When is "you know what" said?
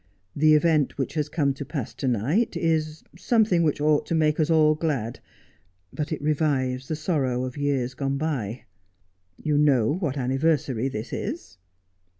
9.37-10.17